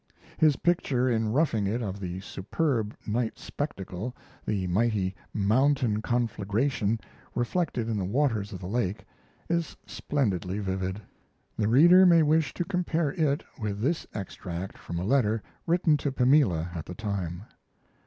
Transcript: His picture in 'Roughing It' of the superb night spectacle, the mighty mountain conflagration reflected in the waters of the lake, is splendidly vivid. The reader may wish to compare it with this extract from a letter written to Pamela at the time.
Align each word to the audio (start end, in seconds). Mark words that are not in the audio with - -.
His 0.35 0.55
picture 0.55 1.07
in 1.07 1.31
'Roughing 1.31 1.67
It' 1.67 1.83
of 1.83 1.99
the 1.99 2.21
superb 2.21 2.95
night 3.05 3.37
spectacle, 3.37 4.15
the 4.47 4.65
mighty 4.65 5.13
mountain 5.31 6.01
conflagration 6.01 6.99
reflected 7.35 7.87
in 7.87 7.99
the 7.99 8.03
waters 8.05 8.51
of 8.51 8.59
the 8.61 8.65
lake, 8.65 9.05
is 9.47 9.77
splendidly 9.85 10.57
vivid. 10.57 10.99
The 11.55 11.67
reader 11.67 12.07
may 12.07 12.23
wish 12.23 12.51
to 12.55 12.65
compare 12.65 13.11
it 13.13 13.43
with 13.59 13.79
this 13.81 14.07
extract 14.15 14.75
from 14.75 14.97
a 14.97 15.05
letter 15.05 15.43
written 15.67 15.97
to 15.97 16.11
Pamela 16.11 16.71
at 16.73 16.87
the 16.87 16.95
time. 16.95 17.43